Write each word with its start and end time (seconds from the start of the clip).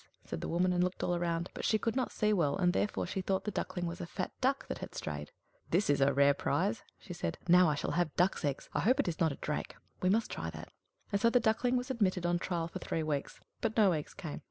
said 0.25 0.41
the 0.41 0.47
woman, 0.49 0.73
and 0.73 0.83
looked 0.83 1.03
all 1.03 1.19
round; 1.19 1.47
but 1.53 1.63
she 1.63 1.77
could 1.77 1.95
not 1.95 2.11
see 2.11 2.33
well, 2.33 2.57
and 2.57 2.73
therefore 2.73 3.05
she 3.05 3.21
thought 3.21 3.43
the 3.43 3.51
Duckling 3.51 3.85
was 3.85 4.01
a 4.01 4.07
fat 4.07 4.31
duck 4.41 4.65
that 4.67 4.79
had 4.79 4.95
strayed. 4.95 5.29
"This 5.69 5.91
is 5.91 6.01
a 6.01 6.11
rare 6.11 6.33
prize!" 6.33 6.81
she 6.97 7.13
said. 7.13 7.37
"Now 7.47 7.69
I 7.69 7.75
shall 7.75 7.91
have 7.91 8.15
duck's 8.15 8.43
eggs. 8.43 8.67
I 8.73 8.79
hope 8.79 8.99
it 8.99 9.07
is 9.07 9.19
not 9.19 9.31
a 9.31 9.35
drake. 9.35 9.75
We 10.01 10.09
must 10.09 10.31
try 10.31 10.49
that." 10.49 10.71
And 11.11 11.21
so 11.21 11.29
the 11.29 11.39
Duckling 11.39 11.77
was 11.77 11.91
admitted 11.91 12.25
on 12.25 12.39
trial 12.39 12.67
for 12.67 12.79
three 12.79 13.03
weeks; 13.03 13.39
but 13.61 13.77
no 13.77 13.91
eggs 13.91 14.15
came. 14.15 14.39